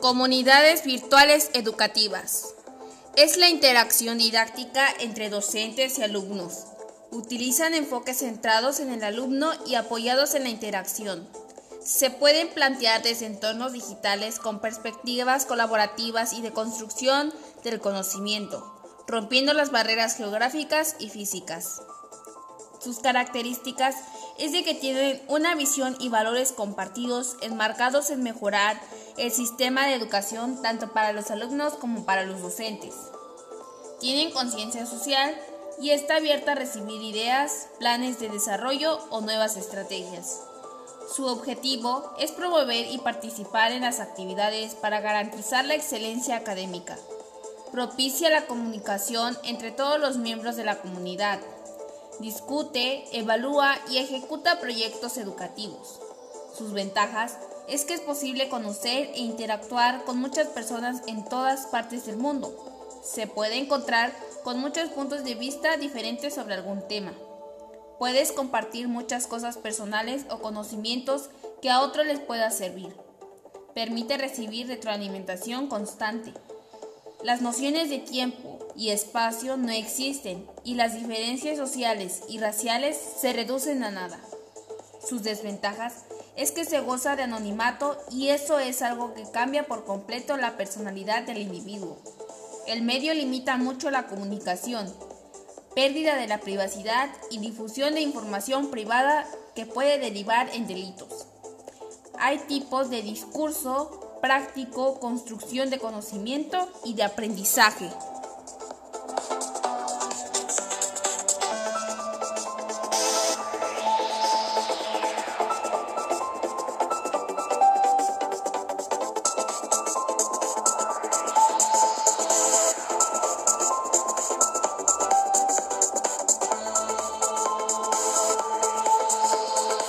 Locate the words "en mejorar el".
28.08-29.30